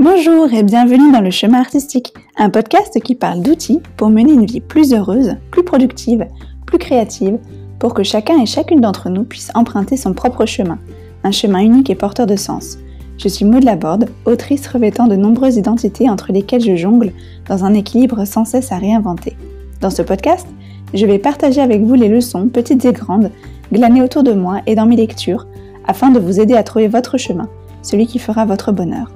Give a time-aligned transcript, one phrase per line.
[0.00, 4.46] Bonjour et bienvenue dans le chemin artistique, un podcast qui parle d'outils pour mener une
[4.46, 6.24] vie plus heureuse, plus productive,
[6.66, 7.40] plus créative,
[7.80, 10.78] pour que chacun et chacune d'entre nous puisse emprunter son propre chemin,
[11.24, 12.78] un chemin unique et porteur de sens.
[13.16, 17.10] Je suis Maud Laborde, autrice revêtant de nombreuses identités entre lesquelles je jongle
[17.48, 19.36] dans un équilibre sans cesse à réinventer.
[19.80, 20.46] Dans ce podcast,
[20.94, 23.32] je vais partager avec vous les leçons, petites et grandes,
[23.72, 25.48] glanées autour de moi et dans mes lectures,
[25.88, 27.48] afin de vous aider à trouver votre chemin,
[27.82, 29.10] celui qui fera votre bonheur.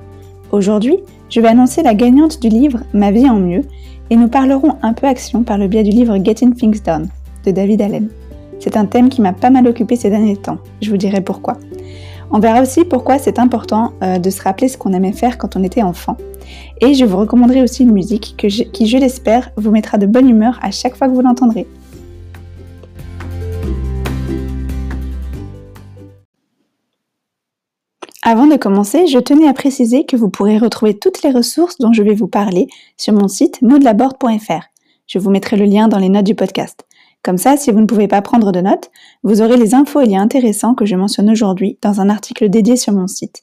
[0.53, 0.99] Aujourd'hui,
[1.31, 3.63] je vais annoncer la gagnante du livre Ma vie en mieux
[4.11, 7.09] et nous parlerons un peu action par le biais du livre Getting Things Done
[7.47, 8.09] de David Allen.
[8.61, 11.57] C'est un thème qui m'a pas mal occupé ces derniers temps, je vous dirai pourquoi.
[12.31, 15.57] On verra aussi pourquoi c'est important euh, de se rappeler ce qu'on aimait faire quand
[15.57, 16.19] on était enfant.
[16.83, 20.59] Et je vous recommanderai aussi une musique qui, je l'espère, vous mettra de bonne humeur
[20.63, 21.67] à chaque fois que vous l'entendrez.
[28.33, 31.93] Avant de commencer, je tenais à préciser que vous pourrez retrouver toutes les ressources dont
[31.93, 32.67] je vais vous parler
[32.97, 34.71] sur mon site modelaborde.fr.
[35.07, 36.87] Je vous mettrai le lien dans les notes du podcast.
[37.23, 38.91] Comme ça, si vous ne pouvez pas prendre de notes,
[39.23, 42.77] vous aurez les infos et liens intéressants que je mentionne aujourd'hui dans un article dédié
[42.77, 43.43] sur mon site.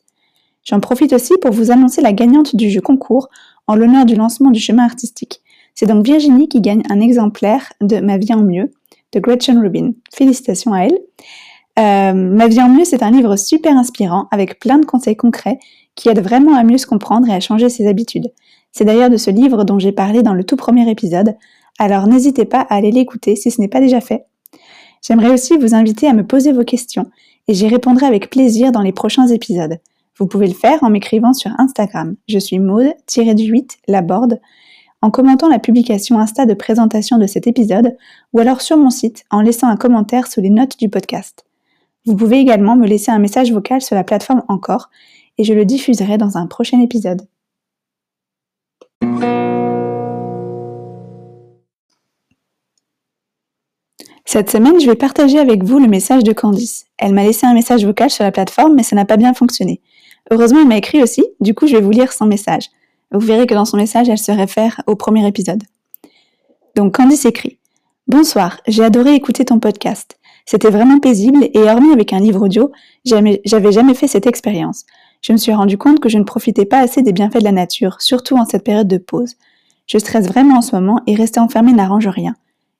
[0.64, 3.30] J'en profite aussi pour vous annoncer la gagnante du jeu concours
[3.68, 5.44] en l'honneur du lancement du chemin artistique.
[5.76, 8.72] C'est donc Virginie qui gagne un exemplaire de Ma vie en mieux
[9.14, 9.92] de Gretchen Rubin.
[10.12, 10.98] Félicitations à elle.
[11.80, 15.60] Euh, Ma vie en mieux, c'est un livre super inspirant avec plein de conseils concrets
[15.96, 18.32] qui aident vraiment à mieux se comprendre et à changer ses habitudes.
[18.72, 21.36] C'est d'ailleurs de ce livre dont j'ai parlé dans le tout premier épisode,
[21.80, 24.26] alors n'hésitez pas à aller l'écouter si ce n'est pas déjà fait.
[25.02, 27.10] J'aimerais aussi vous inviter à me poser vos questions
[27.48, 29.80] et j'y répondrai avec plaisir dans les prochains épisodes.
[30.18, 32.16] Vous pouvez le faire en m'écrivant sur Instagram.
[32.28, 34.42] Je suis Maud-du-8 Laborde
[35.02, 37.96] en commentant la publication Insta de présentation de cet épisode
[38.34, 41.46] ou alors sur mon site en laissant un commentaire sous les notes du podcast.
[42.06, 44.90] Vous pouvez également me laisser un message vocal sur la plateforme Encore
[45.38, 47.22] et je le diffuserai dans un prochain épisode.
[54.26, 56.86] Cette semaine, je vais partager avec vous le message de Candice.
[57.00, 59.82] Elle m'a laissé un message vocal sur la plateforme, mais ça n'a pas bien fonctionné.
[60.30, 62.70] Heureusement, elle m'a écrit aussi, du coup, je vais vous lire son message.
[63.12, 65.64] Vous verrez que dans son message, elle se réfère au premier épisode.
[66.76, 67.58] Donc, Candice écrit
[68.08, 70.19] Bonsoir, j'ai adoré écouter ton podcast.
[70.52, 72.72] C'était vraiment paisible et hormis avec un livre audio,
[73.06, 74.84] j'avais jamais fait cette expérience.
[75.22, 77.52] Je me suis rendu compte que je ne profitais pas assez des bienfaits de la
[77.52, 79.36] nature, surtout en cette période de pause.
[79.86, 82.34] Je stresse vraiment en ce moment et rester enfermé n'arrange rien.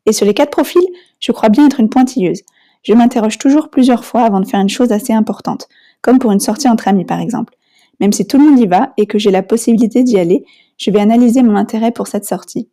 [0.08, 0.82] Et sur les quatre profils,
[1.20, 2.42] je crois bien être une pointilleuse.
[2.82, 5.68] Je m'interroge toujours plusieurs fois avant de faire une chose assez importante,
[6.02, 7.54] comme pour une sortie entre amis par exemple.
[8.00, 10.44] Même si tout le monde y va et que j'ai la possibilité d'y aller,
[10.80, 12.68] je vais analyser mon intérêt pour cette sortie.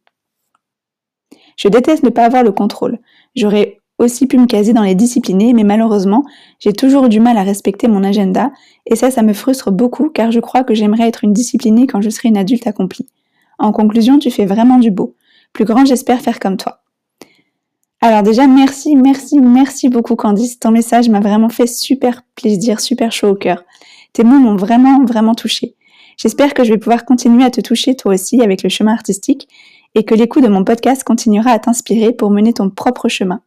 [1.59, 2.99] Je déteste ne pas avoir le contrôle.
[3.35, 6.25] J'aurais aussi pu me caser dans les disciplinés, mais malheureusement,
[6.59, 8.53] j'ai toujours du mal à respecter mon agenda,
[8.87, 12.01] et ça, ça me frustre beaucoup car je crois que j'aimerais être une disciplinée quand
[12.01, 13.07] je serai une adulte accomplie.
[13.59, 15.15] En conclusion, tu fais vraiment du beau.
[15.53, 16.81] Plus grand, j'espère faire comme toi.
[18.03, 20.59] Alors déjà, merci, merci, merci beaucoup Candice.
[20.61, 23.65] Ton message m'a vraiment fait super plaisir, super chaud au cœur.
[24.13, 25.75] Tes mots m'ont vraiment, vraiment touché.
[26.19, 29.49] J'espère que je vais pouvoir continuer à te toucher toi aussi avec le chemin artistique
[29.95, 33.41] et que l'écoute de mon podcast continuera à t'inspirer pour mener ton propre chemin.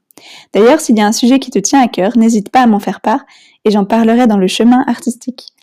[0.53, 2.79] D'ailleurs, s'il y a un sujet qui te tient à cœur, n'hésite pas à m'en
[2.79, 3.25] faire part
[3.65, 5.53] et j'en parlerai dans le chemin artistique.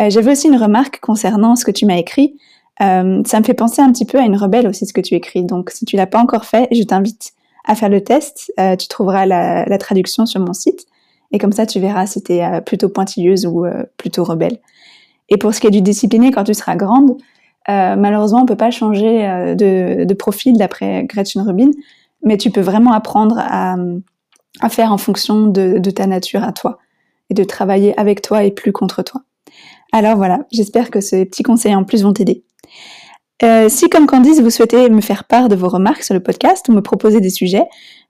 [0.00, 2.38] Euh, j'avais aussi une remarque concernant ce que tu m'as écrit.
[2.80, 5.14] Euh, ça me fait penser un petit peu à une rebelle aussi ce que tu
[5.14, 5.44] écris.
[5.44, 7.32] Donc si tu l'as pas encore fait, je t'invite
[7.66, 8.52] à faire le test.
[8.58, 10.86] Euh, tu trouveras la, traduction sur mon site.
[11.32, 13.64] Et comme ça, tu verras si tu es plutôt pointilleuse ou
[13.96, 14.58] plutôt rebelle.
[15.28, 17.16] Et pour ce qui est du discipliné, quand tu seras grande,
[17.68, 21.70] malheureusement, on peut pas changer de, profil d'après Gretchen Rubin,
[22.22, 23.76] mais tu peux vraiment apprendre à,
[24.68, 26.78] faire en fonction de, ta nature à toi
[27.30, 29.22] et de travailler avec toi et plus contre toi.
[29.92, 32.44] Alors voilà, j'espère que ces petits conseils en plus vont t'aider.
[33.42, 36.68] Euh, si, comme Candice, vous souhaitez me faire part de vos remarques sur le podcast
[36.68, 37.64] ou me proposer des sujets,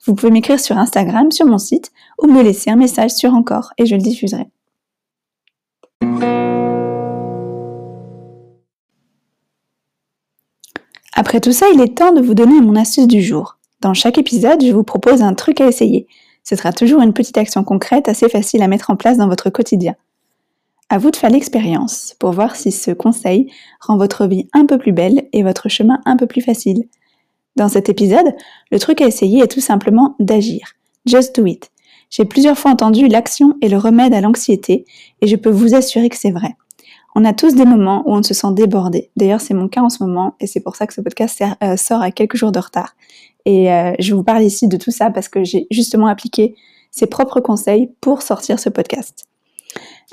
[0.04, 3.72] vous pouvez m'écrire sur Instagram, sur mon site, ou me laisser un message sur Encore
[3.78, 4.47] et je le diffuserai.
[11.15, 13.59] Après tout ça, il est temps de vous donner mon astuce du jour.
[13.80, 16.06] Dans chaque épisode, je vous propose un truc à essayer.
[16.44, 19.48] Ce sera toujours une petite action concrète assez facile à mettre en place dans votre
[19.48, 19.94] quotidien.
[20.91, 23.50] À vous de faire l'expérience pour voir si ce conseil
[23.80, 26.84] rend votre vie un peu plus belle et votre chemin un peu plus facile.
[27.56, 28.34] Dans cet épisode,
[28.71, 30.74] le truc à essayer est tout simplement d'agir.
[31.06, 31.71] Just do it.
[32.10, 34.84] J'ai plusieurs fois entendu l'action et le remède à l'anxiété
[35.22, 36.54] et je peux vous assurer que c'est vrai.
[37.15, 39.10] On a tous des moments où on se sent débordé.
[39.16, 41.77] D'ailleurs, c'est mon cas en ce moment et c'est pour ça que ce podcast euh,
[41.77, 42.94] sort à quelques jours de retard.
[43.47, 46.54] Et euh, je vous parle ici de tout ça parce que j'ai justement appliqué
[46.91, 49.27] ses propres conseils pour sortir ce podcast.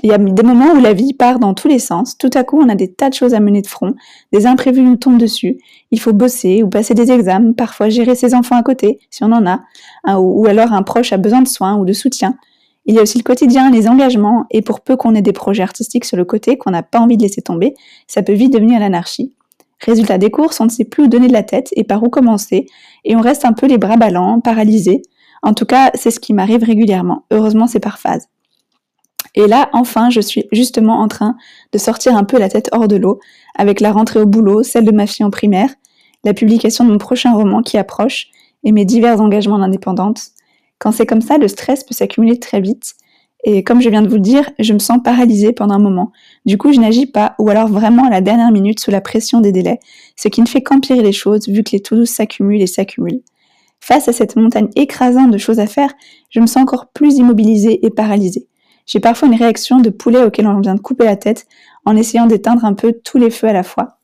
[0.03, 2.17] Il y a des moments où la vie part dans tous les sens.
[2.17, 3.95] Tout à coup, on a des tas de choses à mener de front.
[4.31, 5.57] Des imprévus nous tombent dessus.
[5.89, 9.31] Il faut bosser ou passer des examens, parfois gérer ses enfants à côté, si on
[9.31, 9.63] en a,
[10.03, 12.37] hein, ou alors un proche a besoin de soins ou de soutien.
[12.85, 15.63] Il y a aussi le quotidien, les engagements, et pour peu qu'on ait des projets
[15.63, 17.73] artistiques sur le côté qu'on n'a pas envie de laisser tomber,
[18.07, 19.33] ça peut vite devenir l'anarchie.
[19.79, 22.09] Résultat des courses, on ne sait plus où donner de la tête et par où
[22.09, 22.65] commencer,
[23.05, 25.01] et on reste un peu les bras ballants, paralysés.
[25.43, 27.25] En tout cas, c'est ce qui m'arrive régulièrement.
[27.31, 28.27] Heureusement, c'est par phase.
[29.35, 31.35] Et là, enfin, je suis justement en train
[31.71, 33.19] de sortir un peu la tête hors de l'eau,
[33.55, 35.69] avec la rentrée au boulot, celle de ma fille en primaire,
[36.23, 38.29] la publication de mon prochain roman qui approche,
[38.63, 40.21] et mes divers engagements d'indépendante.
[40.79, 42.95] Quand c'est comme ça, le stress peut s'accumuler très vite,
[43.43, 46.11] et comme je viens de vous le dire, je me sens paralysée pendant un moment.
[46.45, 49.41] Du coup, je n'agis pas, ou alors vraiment à la dernière minute sous la pression
[49.41, 49.79] des délais,
[50.15, 53.21] ce qui ne fait qu'empirer les choses vu que les to s'accumulent et s'accumulent.
[53.79, 55.93] Face à cette montagne écrasante de choses à faire,
[56.29, 58.47] je me sens encore plus immobilisée et paralysée.
[58.85, 61.45] J'ai parfois une réaction de poulet auquel on vient de couper la tête
[61.85, 63.96] en essayant d'éteindre un peu tous les feux à la fois.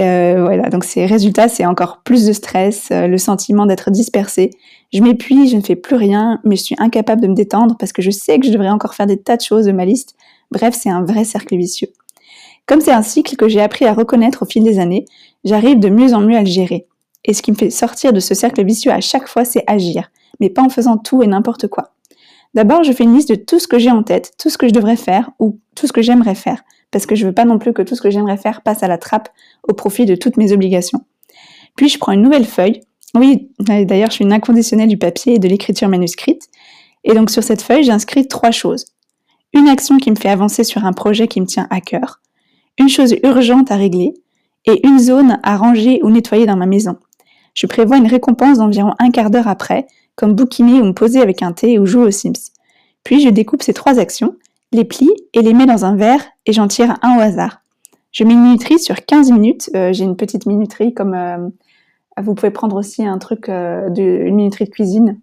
[0.00, 4.50] Euh, voilà, donc ces résultats, c'est encore plus de stress, euh, le sentiment d'être dispersé.
[4.92, 7.92] Je m'épuise, je ne fais plus rien, mais je suis incapable de me détendre parce
[7.92, 10.16] que je sais que je devrais encore faire des tas de choses de ma liste.
[10.50, 11.88] Bref, c'est un vrai cercle vicieux.
[12.66, 15.04] Comme c'est un cycle que j'ai appris à reconnaître au fil des années,
[15.44, 16.86] j'arrive de mieux en mieux à le gérer.
[17.24, 20.10] Et ce qui me fait sortir de ce cercle vicieux à chaque fois, c'est agir,
[20.40, 21.92] mais pas en faisant tout et n'importe quoi.
[22.54, 24.66] D'abord, je fais une liste de tout ce que j'ai en tête, tout ce que
[24.66, 27.58] je devrais faire ou tout ce que j'aimerais faire, parce que je veux pas non
[27.58, 29.28] plus que tout ce que j'aimerais faire passe à la trappe
[29.66, 31.04] au profit de toutes mes obligations.
[31.76, 32.80] Puis je prends une nouvelle feuille.
[33.14, 36.48] Oui, d'ailleurs, je suis une inconditionnelle du papier et de l'écriture manuscrite.
[37.04, 38.86] Et donc sur cette feuille, j'inscris trois choses.
[39.52, 42.20] Une action qui me fait avancer sur un projet qui me tient à cœur,
[42.78, 44.14] une chose urgente à régler
[44.66, 46.96] et une zone à ranger ou nettoyer dans ma maison.
[47.54, 51.42] Je prévois une récompense d'environ un quart d'heure après, comme bouquiner ou me poser avec
[51.42, 52.52] un thé ou jouer aux Sims.
[53.02, 54.36] Puis je découpe ces trois actions,
[54.72, 57.62] les plie et les mets dans un verre et j'en tire un au hasard.
[58.12, 59.70] Je mets une minuterie sur 15 minutes.
[59.74, 61.48] Euh, j'ai une petite minuterie comme euh,
[62.20, 65.20] vous pouvez prendre aussi un truc, euh, de, une minuterie de cuisine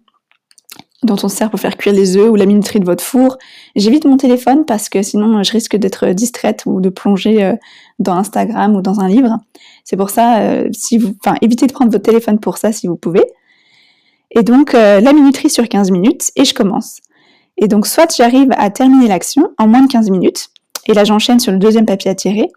[1.04, 3.38] dont on sert pour faire cuire les œufs ou la minuterie de votre four.
[3.76, 7.54] J'évite mon téléphone parce que sinon je risque d'être distraite ou de plonger
[8.00, 9.38] dans Instagram ou dans un livre.
[9.84, 10.64] C'est pour ça,
[11.40, 13.22] évitez de prendre votre téléphone pour ça si vous pouvez.
[14.32, 16.98] Et donc, la minuterie sur 15 minutes, et je commence.
[17.58, 20.48] Et donc, soit j'arrive à terminer l'action en moins de 15 minutes,
[20.86, 22.48] et là j'enchaîne sur le deuxième papier à tirer,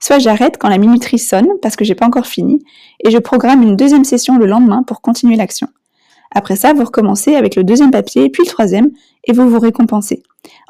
[0.00, 2.64] soit j'arrête quand la minuterie sonne, parce que j'ai pas encore fini,
[3.04, 5.68] et je programme une deuxième session le lendemain pour continuer l'action.
[6.34, 8.90] Après ça, vous recommencez avec le deuxième papier, puis le troisième,
[9.24, 10.22] et vous vous récompensez.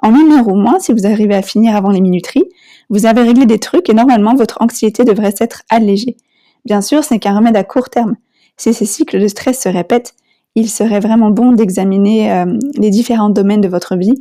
[0.03, 2.45] En une heure ou moins, si vous arrivez à finir avant les minuteries,
[2.91, 6.17] vous avez réglé des trucs et normalement votre anxiété devrait s'être allégée.
[6.65, 8.17] Bien sûr, ce n'est qu'un remède à court terme.
[8.57, 10.15] Si ces cycles de stress se répètent,
[10.55, 14.15] il serait vraiment bon d'examiner euh, les différents domaines de votre vie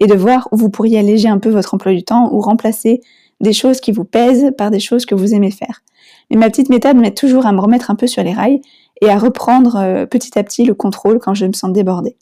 [0.00, 3.00] et de voir où vous pourriez alléger un peu votre emploi du temps ou remplacer
[3.40, 5.82] des choses qui vous pèsent par des choses que vous aimez faire.
[6.30, 8.60] Mais ma petite méthode m'aide toujours à me remettre un peu sur les rails
[9.00, 12.16] et à reprendre euh, petit à petit le contrôle quand je me sens débordée.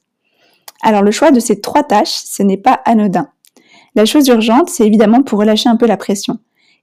[0.82, 3.28] Alors le choix de ces trois tâches, ce n'est pas anodin.
[3.94, 6.38] La chose urgente, c'est évidemment pour relâcher un peu la pression.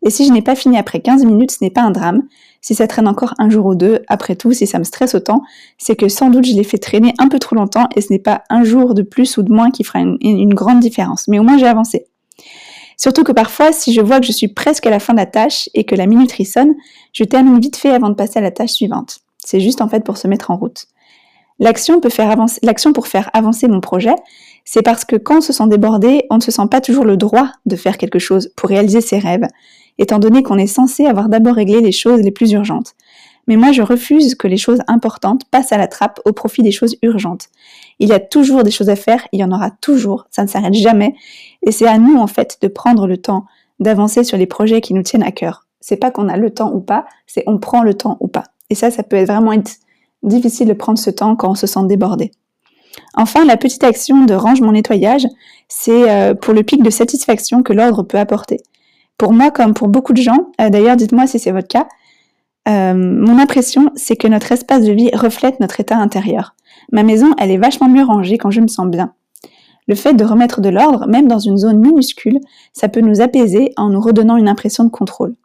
[0.05, 2.23] Et si je n'ai pas fini après 15 minutes, ce n'est pas un drame.
[2.61, 5.43] Si ça traîne encore un jour ou deux, après tout, si ça me stresse autant,
[5.77, 8.19] c'est que sans doute je l'ai fait traîner un peu trop longtemps et ce n'est
[8.19, 11.27] pas un jour de plus ou de moins qui fera une, grande différence.
[11.27, 12.05] Mais au moins j'ai avancé.
[12.97, 15.25] Surtout que parfois, si je vois que je suis presque à la fin de la
[15.25, 16.75] tâche et que la minuterie sonne,
[17.13, 19.19] je termine vite fait avant de passer à la tâche suivante.
[19.37, 20.87] C'est juste en fait pour se mettre en route.
[21.59, 22.01] L'action
[22.61, 24.15] l'action pour faire avancer mon projet,
[24.65, 27.17] c'est parce que quand on se sent débordé, on ne se sent pas toujours le
[27.17, 29.47] droit de faire quelque chose pour réaliser ses rêves
[29.99, 32.95] étant donné qu'on est censé avoir d'abord réglé les choses les plus urgentes.
[33.47, 36.71] Mais moi, je refuse que les choses importantes passent à la trappe au profit des
[36.71, 37.49] choses urgentes.
[37.99, 40.47] Il y a toujours des choses à faire, il y en aura toujours, ça ne
[40.47, 41.15] s'arrête jamais,
[41.63, 43.45] et c'est à nous, en fait, de prendre le temps
[43.79, 45.65] d'avancer sur les projets qui nous tiennent à cœur.
[45.81, 48.43] C'est pas qu'on a le temps ou pas, c'est on prend le temps ou pas.
[48.69, 49.77] Et ça, ça peut vraiment être
[50.23, 52.31] difficile de prendre ce temps quand on se sent débordé.
[53.15, 55.25] Enfin, la petite action de range mon nettoyage,
[55.67, 58.61] c'est euh, pour le pic de satisfaction que l'ordre peut apporter.
[59.19, 61.87] Pour moi, comme pour beaucoup de gens, euh, d'ailleurs, dites-moi si c'est votre cas,
[62.69, 66.55] euh, mon impression, c'est que notre espace de vie reflète notre état intérieur.
[66.93, 69.13] Ma maison, elle est vachement mieux rangée quand je me sens bien.
[69.89, 72.39] Le fait de remettre de l'ordre, même dans une zone minuscule,
[72.71, 75.35] ça peut nous apaiser en nous redonnant une impression de contrôle.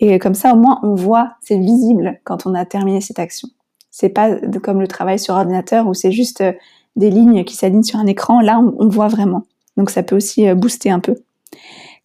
[0.00, 3.48] Et comme ça, au moins, on voit, c'est visible quand on a terminé cette action.
[3.92, 4.34] C'est pas
[4.64, 6.52] comme le travail sur ordinateur où c'est juste euh,
[6.96, 8.40] des lignes qui s'alignent sur un écran.
[8.40, 9.44] Là, on, on voit vraiment.
[9.76, 11.14] Donc ça peut aussi booster un peu.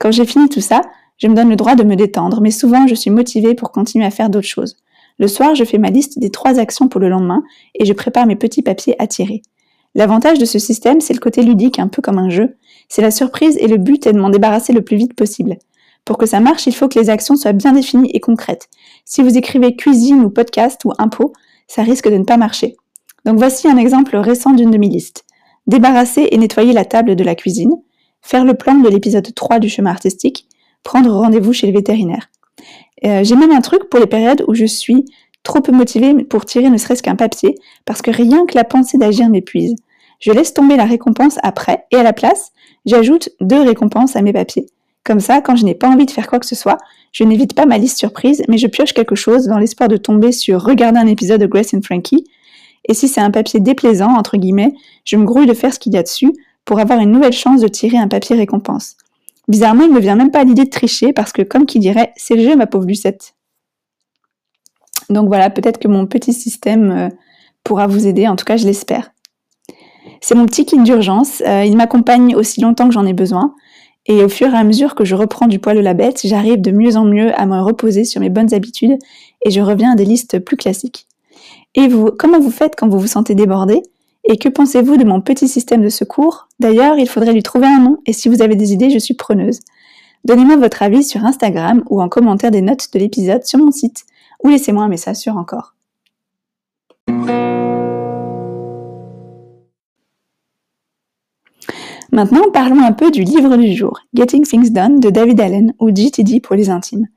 [0.01, 0.81] Quand j'ai fini tout ça,
[1.17, 4.03] je me donne le droit de me détendre, mais souvent je suis motivée pour continuer
[4.03, 4.77] à faire d'autres choses.
[5.20, 7.43] Le soir, je fais ma liste des trois actions pour le lendemain
[7.75, 9.43] et je prépare mes petits papiers à tirer.
[9.93, 12.55] L'avantage de ce système, c'est le côté ludique, un peu comme un jeu.
[12.89, 15.58] C'est la surprise et le but est de m'en débarrasser le plus vite possible.
[16.03, 18.70] Pour que ça marche, il faut que les actions soient bien définies et concrètes.
[19.05, 21.31] Si vous écrivez cuisine ou podcast ou impôt,
[21.67, 22.75] ça risque de ne pas marcher.
[23.25, 25.25] Donc voici un exemple récent d'une de mes listes.
[25.67, 27.75] Débarrasser et nettoyer la table de la cuisine,
[28.22, 30.48] faire le plan de l'épisode 3 du chemin artistique,
[30.84, 32.30] prendre rendez-vous chez le vétérinaire.
[33.04, 35.06] Euh, j'ai même un truc pour les périodes où je suis
[35.44, 38.98] trop peu motivée pour tirer ne serait-ce qu'un papier, parce que rien que la pensée
[38.98, 39.75] d'agir m'épuise.
[40.20, 42.51] Je laisse tomber la récompense après, et à la place,
[42.86, 44.68] j'ajoute deux récompenses à mes papiers.
[45.04, 46.78] Comme ça, quand je n'ai pas envie de faire quoi que ce soit,
[47.12, 50.32] je n'évite pas ma liste surprise, mais je pioche quelque chose dans l'espoir de tomber
[50.32, 52.25] sur regarder un épisode de Grace and Frankie.
[52.88, 54.74] Et si c'est un papier déplaisant, entre guillemets,
[55.06, 56.32] je me grouille de faire ce qu'il y a dessus
[56.65, 58.96] pour avoir une nouvelle chance de tirer un papier récompense.
[59.48, 62.13] Bizarrement, il ne me vient même pas l'idée de tricher parce que, comme qui dirait,
[62.15, 63.34] c'est le jeu, ma pauvre Lucette.
[65.10, 67.10] Donc voilà, peut-être que mon petit système euh,
[67.63, 69.12] pourra vous aider, en tout cas je l'espère.
[70.22, 73.56] C'est mon petit kit d'urgence, euh, il m'accompagne aussi longtemps que j'en ai besoin,
[74.08, 76.60] et au fur et à mesure que je reprends du poil de la bête, j'arrive
[76.62, 78.98] de mieux en mieux à me reposer sur mes bonnes habitudes
[79.46, 81.08] et je reviens à des listes plus classiques.
[81.75, 83.84] Et vous, comment vous faites quand vous vous sentez débordé?
[84.24, 86.48] Et que pensez-vous de mon petit système de secours?
[86.60, 89.16] D'ailleurs, il faudrait lui trouver un nom et si vous avez des idées, je suis
[89.16, 89.60] preneuse.
[90.25, 94.06] Donnez-moi votre avis sur Instagram ou en commentaire des notes de l'épisode sur mon site
[94.44, 95.74] ou laissez-moi un message sur encore.
[102.12, 105.90] Maintenant, parlons un peu du livre du jour, Getting Things Done de David Allen ou
[105.90, 107.08] GTD pour les intimes.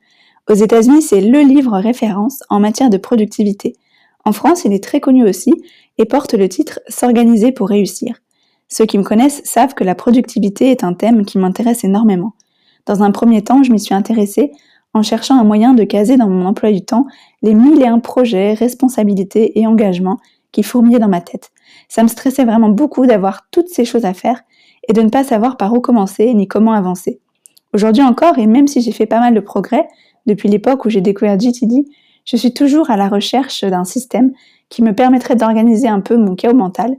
[0.49, 3.75] Aux États-Unis, c'est le livre référence en matière de productivité.
[4.25, 5.52] En France, il est très connu aussi
[5.98, 8.16] et porte le titre S'organiser pour réussir.
[8.68, 12.34] Ceux qui me connaissent savent que la productivité est un thème qui m'intéresse énormément.
[12.86, 14.52] Dans un premier temps, je m'y suis intéressée
[14.94, 17.06] en cherchant un moyen de caser dans mon emploi du temps
[17.42, 20.18] les mille et un projets, responsabilités et engagements
[20.52, 21.50] qui fourmillaient dans ma tête.
[21.88, 24.42] Ça me stressait vraiment beaucoup d'avoir toutes ces choses à faire
[24.88, 27.20] et de ne pas savoir par où commencer ni comment avancer.
[27.72, 29.88] Aujourd'hui encore, et même si j'ai fait pas mal de progrès
[30.26, 31.86] depuis l'époque où j'ai découvert GTD,
[32.25, 34.33] je suis toujours à la recherche d'un système
[34.69, 36.97] qui me permettrait d'organiser un peu mon chaos mental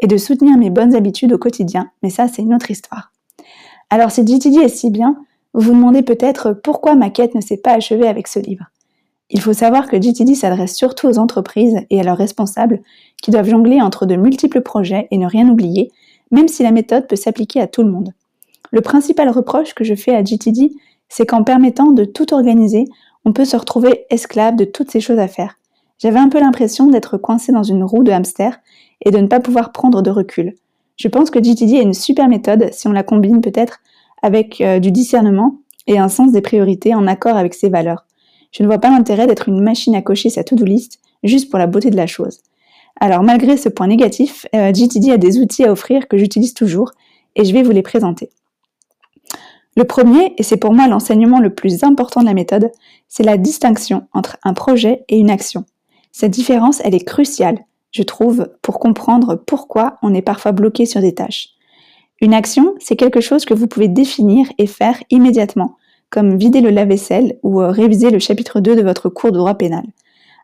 [0.00, 3.12] et de soutenir mes bonnes habitudes au quotidien, mais ça c'est une autre histoire.
[3.90, 5.16] Alors si GTD est si bien,
[5.54, 8.66] vous vous demandez peut-être pourquoi ma quête ne s'est pas achevée avec ce livre.
[9.30, 12.80] Il faut savoir que GTD s'adresse surtout aux entreprises et à leurs responsables
[13.22, 15.90] qui doivent jongler entre de multiples projets et ne rien oublier,
[16.30, 18.12] même si la méthode peut s'appliquer à tout le monde.
[18.70, 20.70] Le principal reproche que je fais à GTD,
[21.08, 22.84] c'est qu'en permettant de tout organiser,
[23.24, 25.58] on peut se retrouver esclave de toutes ces choses à faire.
[25.98, 28.58] J'avais un peu l'impression d'être coincé dans une roue de hamster
[29.04, 30.54] et de ne pas pouvoir prendre de recul.
[30.96, 33.80] Je pense que GTD est une super méthode si on la combine peut-être
[34.22, 35.56] avec euh, du discernement
[35.86, 38.04] et un sens des priorités en accord avec ses valeurs.
[38.52, 41.58] Je ne vois pas l'intérêt d'être une machine à cocher sa to-do list juste pour
[41.58, 42.40] la beauté de la chose.
[43.00, 46.92] Alors malgré ce point négatif, euh, GTD a des outils à offrir que j'utilise toujours
[47.36, 48.30] et je vais vous les présenter.
[49.78, 52.72] Le premier, et c'est pour moi l'enseignement le plus important de la méthode,
[53.06, 55.66] c'est la distinction entre un projet et une action.
[56.10, 57.60] Cette différence, elle est cruciale,
[57.92, 61.50] je trouve, pour comprendre pourquoi on est parfois bloqué sur des tâches.
[62.20, 65.76] Une action, c'est quelque chose que vous pouvez définir et faire immédiatement,
[66.10, 69.54] comme vider le lave-vaisselle ou euh, réviser le chapitre 2 de votre cours de droit
[69.54, 69.84] pénal.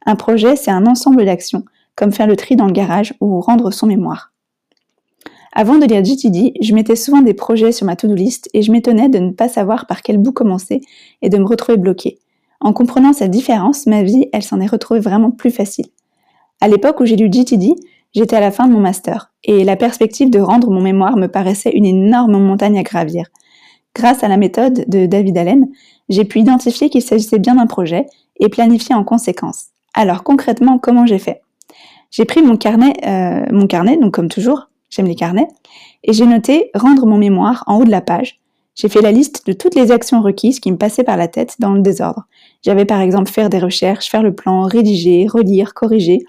[0.07, 1.65] Un projet, c'est un ensemble d'actions,
[1.97, 4.34] comme faire le tri dans le garage ou rendre son mémoire.
[5.55, 8.71] Avant de lire GTD, je mettais souvent des projets sur ma to-do list et je
[8.71, 10.81] m'étonnais de ne pas savoir par quel bout commencer
[11.23, 12.19] et de me retrouver bloqué.
[12.61, 15.87] En comprenant cette différence, ma vie, elle s'en est retrouvée vraiment plus facile.
[16.61, 17.75] À l'époque où j'ai lu GTD,
[18.15, 21.27] J'étais à la fin de mon master, et la perspective de rendre mon mémoire me
[21.27, 23.27] paraissait une énorme montagne à gravir.
[23.93, 25.67] Grâce à la méthode de David Allen,
[26.09, 28.07] j'ai pu identifier qu'il s'agissait bien d'un projet
[28.39, 29.67] et planifier en conséquence.
[29.95, 31.43] Alors concrètement, comment j'ai fait?
[32.13, 35.49] J'ai pris mon carnet, euh, mon carnet, donc comme toujours, j'aime les carnets,
[36.03, 38.41] et j'ai noté rendre mon mémoire en haut de la page.
[38.75, 41.55] J'ai fait la liste de toutes les actions requises qui me passaient par la tête
[41.61, 42.25] dans le désordre.
[42.63, 46.25] J'avais par exemple faire des recherches, faire le plan, rédiger, relire, corriger,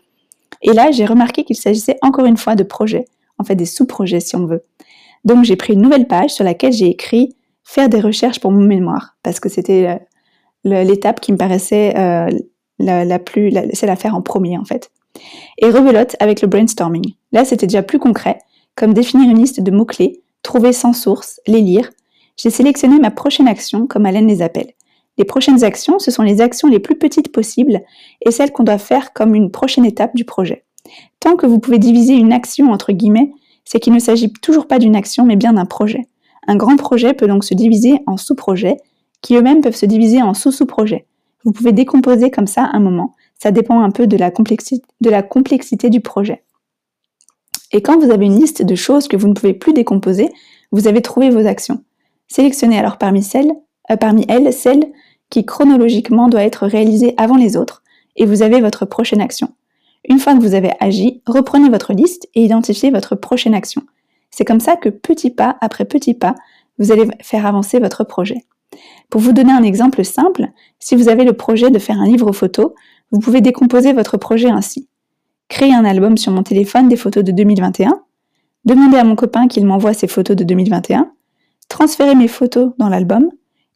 [0.62, 3.06] et là, j'ai remarqué qu'il s'agissait encore une fois de projets,
[3.38, 4.64] en fait des sous-projets si on veut.
[5.24, 8.64] Donc j'ai pris une nouvelle page sur laquelle j'ai écrit faire des recherches pour mon
[8.64, 10.00] mémoire, parce que c'était
[10.66, 12.30] euh, l'étape qui me paraissait euh,
[12.80, 14.92] la, plus, c'est la faire en premier en fait.
[15.60, 17.14] Et rebelote avec le brainstorming.
[17.32, 18.40] Là, c'était déjà plus concret,
[18.76, 21.90] comme définir une liste de mots-clés, trouver sans source, les lire.
[22.38, 24.74] J'ai sélectionné ma prochaine action, comme Alain les appelle.
[25.18, 27.82] Les prochaines actions, ce sont les actions les plus petites possibles
[28.22, 30.66] et celles qu'on doit faire comme une prochaine étape du projet.
[31.20, 33.32] Tant que vous pouvez diviser une action entre guillemets,
[33.64, 36.08] c'est qu'il ne s'agit toujours pas d'une action mais bien d'un projet.
[36.48, 38.78] Un grand projet peut donc se diviser en sous-projets
[39.22, 41.08] qui eux-mêmes peuvent se diviser en sous-sous-projets.
[41.44, 45.10] Vous pouvez décomposer comme ça un moment, ça dépend un peu de la complexité, de
[45.10, 46.44] la complexité du projet.
[47.76, 50.30] Et quand vous avez une liste de choses que vous ne pouvez plus décomposer,
[50.72, 51.84] vous avez trouvé vos actions.
[52.30, 53.52] Sélectionnez alors parmi, celles,
[53.92, 54.94] euh, elles celle
[55.30, 57.84] qui chronologiquement doit être réalisée avant les autres,
[58.16, 59.50] et vous avez votre prochaine action.
[60.08, 63.82] Une fois que vous avez agi, reprenez votre liste et identifiez votre prochaine action.
[64.32, 66.36] C'est comme ça que petit pas après petit pas,
[66.80, 68.46] vous allez faire avancer votre projet.
[69.10, 70.48] Pour vous donner un exemple simple,
[70.80, 72.74] si vous avez le projet de faire un livre photo,
[73.12, 74.88] vous pouvez décomposer votre projet ainsi.
[75.48, 78.02] Créer un album sur mon téléphone des photos de 2021,
[78.66, 81.12] demander à mon copain qu'il m'envoie ses photos de 2021,
[81.70, 83.30] transférer mes photos dans l'album,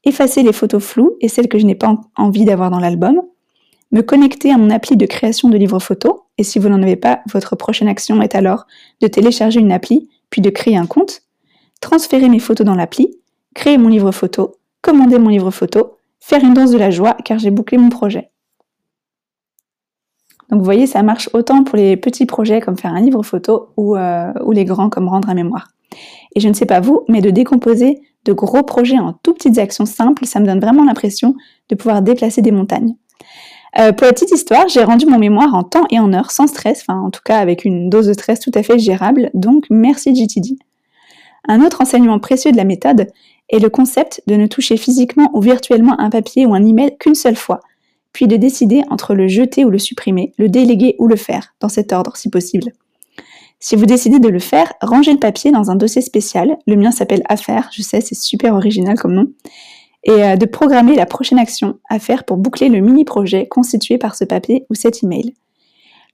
[0.04, 3.22] effacer les photos floues et celles que je n'ai pas envie d'avoir dans l'album,
[3.92, 6.96] me connecter à mon appli de création de livres photos, et si vous n'en avez
[6.96, 8.66] pas, votre prochaine action est alors
[9.02, 11.22] de télécharger une appli, puis de créer un compte,
[11.82, 13.16] transférer mes photos dans l'appli,
[13.56, 17.40] créer mon livre photo, commander mon livre photo, faire une danse de la joie car
[17.40, 18.32] j'ai bouclé mon projet.
[20.50, 23.70] Donc vous voyez, ça marche autant pour les petits projets comme faire un livre photo
[23.78, 25.68] ou, euh, ou les grands comme rendre un mémoire.
[26.36, 29.58] Et je ne sais pas vous, mais de décomposer de gros projets en tout petites
[29.58, 31.36] actions simples, ça me donne vraiment l'impression
[31.70, 32.96] de pouvoir déplacer des montagnes.
[33.78, 36.48] Euh, pour la petite histoire, j'ai rendu mon mémoire en temps et en heure, sans
[36.48, 39.66] stress, enfin en tout cas avec une dose de stress tout à fait gérable, donc
[39.70, 40.58] merci GTD.
[41.48, 43.08] Un autre enseignement précieux de la méthode
[43.50, 47.16] est le concept de ne toucher physiquement ou virtuellement un papier ou un email qu'une
[47.16, 47.62] seule fois,
[48.14, 51.70] puis de décider entre le jeter ou le supprimer, le déléguer ou le faire, dans
[51.70, 52.72] cet ordre si possible.
[53.60, 56.92] Si vous décidez de le faire, rangez le papier dans un dossier spécial, le mien
[56.92, 59.28] s'appelle Affaires, je sais, c'est super original comme nom,
[60.06, 64.16] et euh, de programmer la prochaine action à faire pour boucler le mini-projet constitué par
[64.16, 65.34] ce papier ou cet email.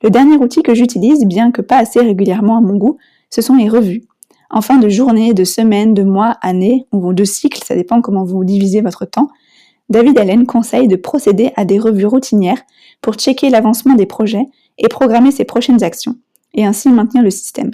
[0.02, 2.98] Le dernier outil que j'utilise, bien que pas assez régulièrement à mon goût,
[3.30, 4.04] ce sont les revues.
[4.50, 8.24] En fin de journée, de semaine, de mois, année ou de cycle, ça dépend comment
[8.24, 9.30] vous divisez votre temps,
[9.90, 12.62] David Allen conseille de procéder à des revues routinières
[13.02, 14.46] pour checker l'avancement des projets
[14.78, 16.16] et programmer ses prochaines actions,
[16.54, 17.72] et ainsi maintenir le système.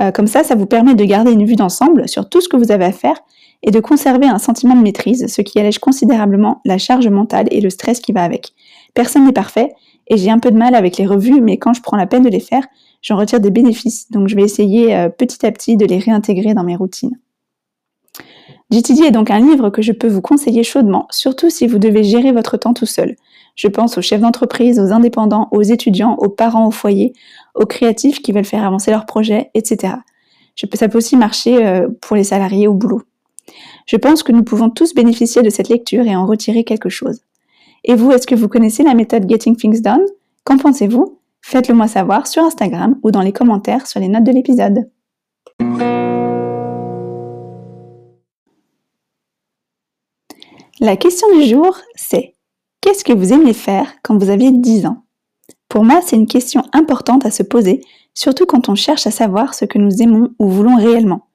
[0.00, 2.56] Euh, comme ça, ça vous permet de garder une vue d'ensemble sur tout ce que
[2.56, 3.20] vous avez à faire
[3.62, 7.60] et de conserver un sentiment de maîtrise, ce qui allège considérablement la charge mentale et
[7.60, 8.52] le stress qui va avec.
[8.94, 9.74] Personne n'est parfait,
[10.06, 12.22] et j'ai un peu de mal avec les revues, mais quand je prends la peine
[12.22, 12.66] de les faire,
[13.02, 16.54] j'en retire des bénéfices, donc je vais essayer euh, petit à petit de les réintégrer
[16.54, 17.18] dans mes routines.
[18.70, 22.04] GTD est donc un livre que je peux vous conseiller chaudement, surtout si vous devez
[22.04, 23.16] gérer votre temps tout seul.
[23.56, 27.12] Je pense aux chefs d'entreprise, aux indépendants, aux étudiants, aux parents au foyer,
[27.54, 29.94] aux créatifs qui veulent faire avancer leurs projets, etc.
[30.74, 33.02] ça peut aussi marcher euh, pour les salariés au boulot.
[33.86, 37.20] Je pense que nous pouvons tous bénéficier de cette lecture et en retirer quelque chose.
[37.82, 40.04] Et vous, est-ce que vous connaissez la méthode Getting Things Done?
[40.44, 41.18] Qu'en pensez-vous?
[41.42, 44.88] Faites-le moi savoir sur Instagram ou dans les commentaires sur les notes de l'épisode.
[50.82, 52.36] La question du jour, c'est
[52.80, 55.04] Qu'est-ce que vous aimiez faire quand vous aviez 10 ans?
[55.68, 57.82] Pour moi, c'est une question importante à se poser,
[58.14, 61.26] surtout quand on cherche à savoir ce que nous aimons ou voulons réellement.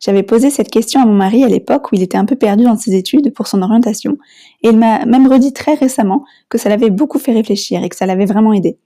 [0.00, 2.64] J'avais posé cette question à mon mari à l'époque où il était un peu perdu
[2.64, 4.18] dans ses études pour son orientation,
[4.62, 7.96] et il m'a même redit très récemment que ça l'avait beaucoup fait réfléchir et que
[7.96, 8.76] ça l'avait vraiment aidé.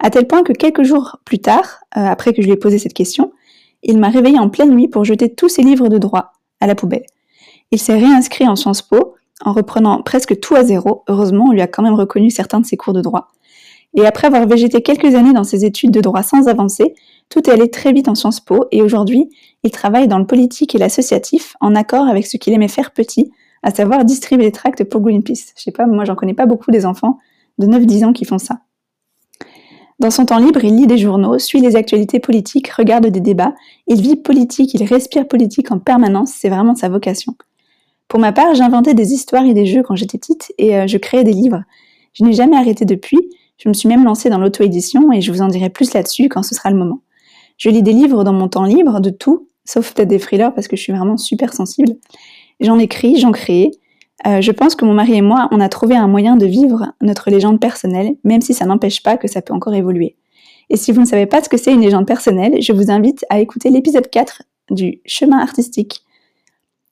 [0.00, 2.78] À tel point que quelques jours plus tard, euh, après que je lui ai posé
[2.78, 3.32] cette question,
[3.82, 6.74] il m'a réveillé en pleine nuit pour jeter tous ses livres de droit à la
[6.74, 7.06] poubelle.
[7.70, 11.04] Il s'est réinscrit en Sciences Po en reprenant presque tout à zéro.
[11.08, 13.32] Heureusement, on lui a quand même reconnu certains de ses cours de droit.
[13.94, 16.94] Et après avoir végété quelques années dans ses études de droit sans avancer,
[17.28, 19.30] tout est allé très vite en Sciences Po et aujourd'hui,
[19.62, 23.30] il travaille dans le politique et l'associatif en accord avec ce qu'il aimait faire petit,
[23.62, 25.52] à savoir distribuer des tracts pour Greenpeace.
[25.56, 27.18] Je sais pas, moi j'en connais pas beaucoup des enfants
[27.58, 28.60] de 9-10 ans qui font ça.
[29.98, 33.54] Dans son temps libre, il lit des journaux, suit les actualités politiques, regarde des débats,
[33.86, 37.34] il vit politique, il respire politique en permanence, c'est vraiment sa vocation.
[38.08, 40.96] Pour ma part, j'inventais des histoires et des jeux quand j'étais petite et euh, je
[40.96, 41.62] créais des livres.
[42.12, 43.18] Je n'ai jamais arrêté depuis,
[43.58, 46.42] je me suis même lancée dans l'auto-édition et je vous en dirai plus là-dessus quand
[46.42, 47.00] ce sera le moment.
[47.56, 50.68] Je lis des livres dans mon temps libre, de tout, sauf peut-être des thrillers parce
[50.68, 51.96] que je suis vraiment super sensible.
[52.60, 53.70] J'en écris, j'en crée.
[54.26, 56.92] Euh, je pense que mon mari et moi, on a trouvé un moyen de vivre
[57.00, 60.16] notre légende personnelle, même si ça n'empêche pas que ça peut encore évoluer.
[60.68, 63.24] Et si vous ne savez pas ce que c'est une légende personnelle, je vous invite
[63.30, 66.02] à écouter l'épisode 4 du chemin artistique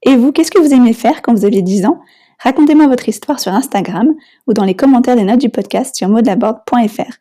[0.04, 2.00] et vous, qu'est-ce que vous aimiez faire quand vous aviez 10 ans?
[2.38, 4.14] Racontez-moi votre histoire sur Instagram
[4.46, 7.12] ou dans les commentaires des notes du podcast sur modelaborde.fr.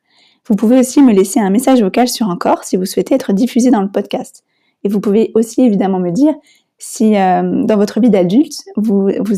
[0.47, 3.71] Vous pouvez aussi me laisser un message vocal sur Encore si vous souhaitez être diffusé
[3.71, 4.43] dans le podcast.
[4.83, 6.33] Et vous pouvez aussi évidemment me dire
[6.77, 9.35] si euh, dans votre vie d'adulte, vous, vous,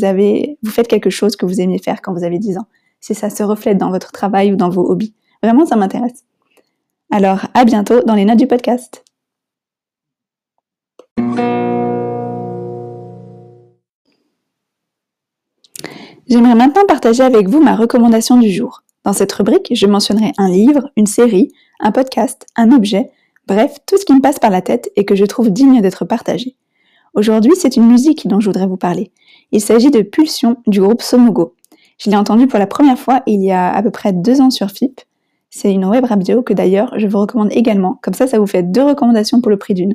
[0.63, 2.67] vous faites quelque chose que vous aimiez faire quand vous avez 10 ans.
[2.99, 5.13] Si ça se reflète dans votre travail ou dans vos hobbies.
[5.43, 6.23] Vraiment, ça m'intéresse.
[7.12, 9.03] Alors, à bientôt dans les notes du podcast.
[16.27, 18.83] J'aimerais maintenant partager avec vous ma recommandation du jour.
[19.03, 23.11] Dans cette rubrique, je mentionnerai un livre, une série, un podcast, un objet
[23.47, 26.03] Bref, tout ce qui me passe par la tête et que je trouve digne d'être
[26.03, 26.55] partagé.
[27.13, 29.11] Aujourd'hui, c'est une musique dont je voudrais vous parler.
[29.51, 31.53] Il s'agit de Pulsion du groupe Somogo.
[31.99, 34.49] Je l'ai entendu pour la première fois il y a à peu près deux ans
[34.49, 35.01] sur FIP.
[35.51, 38.63] C'est une web radio que d'ailleurs je vous recommande également, comme ça ça vous fait
[38.63, 39.93] deux recommandations pour le prix d'une.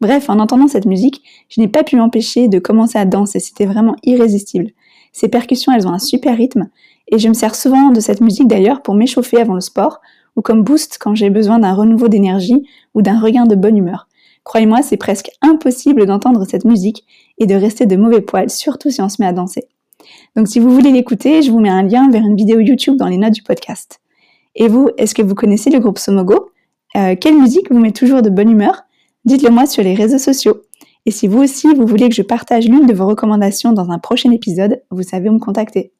[0.00, 3.66] Bref, en entendant cette musique, je n'ai pas pu m'empêcher de commencer à danser, c'était
[3.66, 4.72] vraiment irrésistible.
[5.14, 6.68] Ces percussions, elles ont un super rythme,
[7.08, 10.00] et je me sers souvent de cette musique d'ailleurs pour m'échauffer avant le sport,
[10.36, 14.08] ou comme boost quand j'ai besoin d'un renouveau d'énergie ou d'un regain de bonne humeur.
[14.42, 17.04] Croyez-moi, c'est presque impossible d'entendre cette musique
[17.38, 19.68] et de rester de mauvais poils, surtout si on se met à danser.
[20.34, 23.06] Donc si vous voulez l'écouter, je vous mets un lien vers une vidéo YouTube dans
[23.06, 24.00] les notes du podcast.
[24.56, 26.50] Et vous, est-ce que vous connaissez le groupe Somogo?
[26.96, 28.82] Euh, Quelle musique vous met toujours de bonne humeur?
[29.24, 30.62] Dites-le moi sur les réseaux sociaux.
[31.06, 33.98] Et si vous aussi, vous voulez que je partage l'une de vos recommandations dans un
[33.98, 35.92] prochain épisode, vous savez où me contacter.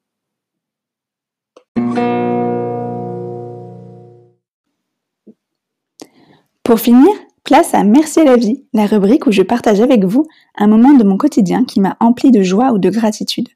[6.63, 7.11] Pour finir,
[7.45, 10.95] place à Merci à la vie, la rubrique où je partage avec vous un moment
[10.95, 13.51] de mon quotidien qui m'a empli de joie ou de gratitude.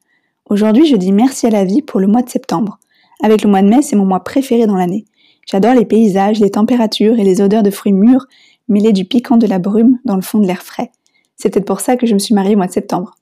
[0.51, 2.79] Aujourd'hui, je dis merci à la vie pour le mois de septembre.
[3.23, 5.07] Avec le mois de mai, c'est mon mois préféré dans l'année.
[5.47, 8.27] J'adore les paysages, les températures et les odeurs de fruits mûrs
[8.69, 10.93] mêlés du piquant de la brume dans le fond de l'air frais.
[11.42, 13.14] Peut-être pour ça que je me suis mariée au mois de septembre.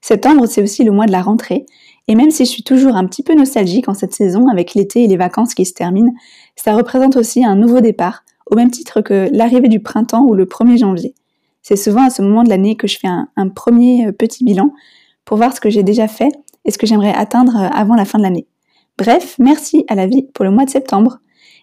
[0.00, 1.64] Septembre, c'est aussi le mois de la rentrée,
[2.08, 5.04] et même si je suis toujours un petit peu nostalgique en cette saison avec l'été
[5.04, 6.12] et les vacances qui se terminent,
[6.56, 10.44] ça représente aussi un nouveau départ, au même titre que l'arrivée du printemps ou le
[10.44, 11.14] 1er janvier.
[11.62, 14.44] C'est souvent à ce moment de l'année que je fais un, un, premier euh, petit
[14.44, 14.70] bilan
[15.24, 16.28] pour voir ce que j'ai déjà fait
[16.66, 18.46] et ce que j'aimerais atteindre euh, avant la fin de l'année.
[18.98, 21.20] Bref, merci à la vie pour le mois de septembre.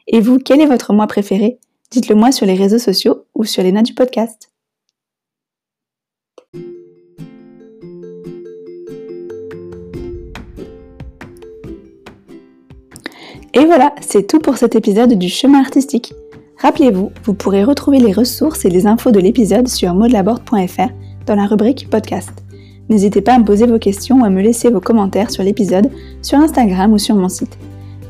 [0.08, 1.60] Et vous, quel est votre mois préféré?
[1.92, 4.51] Dites-le moi sur les réseaux sociaux ou sur les notes du podcast.
[13.54, 16.14] Et voilà, c'est tout pour cet épisode du chemin artistique.
[16.60, 20.90] Rappelez-vous, vous pourrez retrouver les ressources et les infos de l'épisode sur modelaborde.fr
[21.26, 22.32] dans la rubrique podcast.
[22.88, 25.90] N'hésitez pas à me poser vos questions ou à me laisser vos commentaires sur l'épisode
[26.22, 27.58] sur Instagram ou sur mon site.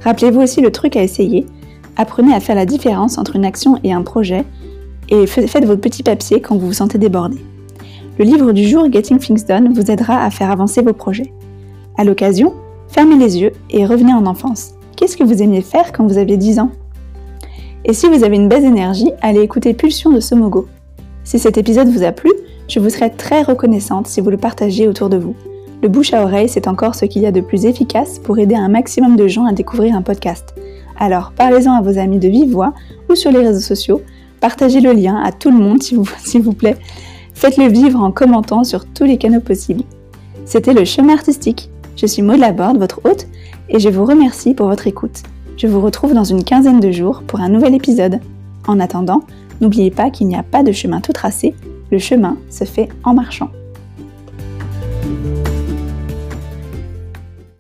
[0.04, 1.48] Rappelez-vous aussi le truc à essayer,
[1.98, 4.44] apprenez à faire la différence entre une action et un projet
[5.10, 7.38] et faites votre petit papier quand vous vous sentez débordé.
[8.20, 11.34] Le livre du jour Getting Things Done vous aidera à faire avancer vos projets.
[11.98, 12.54] À l'occasion,
[12.90, 14.76] fermez les yeux et revenez en enfance.
[15.02, 16.70] Qu'est-ce que vous aimiez faire quand vous aviez 10 ans?
[17.86, 20.68] Et si vous avez une baisse d'énergie, allez écouter Pulsion de Somogo.
[21.24, 22.30] Si cet épisode vous a plu,
[22.68, 25.34] je vous serais très reconnaissante si vous le partagiez autour de vous.
[25.82, 28.54] Le bouche à oreille, c'est encore ce qu'il y a de plus efficace pour aider
[28.54, 30.54] un maximum de gens à découvrir un podcast.
[31.00, 32.72] Alors parlez-en à vos amis de vive voix
[33.10, 34.04] ou sur les réseaux sociaux,
[34.40, 36.06] partagez le lien à tout le monde s'il vous,
[36.44, 36.78] vous plaît,
[37.34, 39.84] faites-le vivre en commentant sur tous les canaux possibles.
[40.46, 41.72] C'était le chemin artistique.
[41.96, 43.28] Je suis Maud Laborde, votre hôte,
[43.72, 45.24] et je vous remercie pour votre écoute.
[45.58, 48.20] Je vous retrouve dans une quinzaine de jours pour un nouvel épisode.
[48.68, 49.24] En attendant,
[49.62, 51.56] n'oubliez pas qu'il n'y a pas de chemin tout tracé,
[51.92, 53.50] le chemin se fait en marchant.